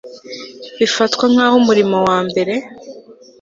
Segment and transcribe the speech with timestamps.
[0.79, 2.53] bifatwa nk aho umurimo wa mbere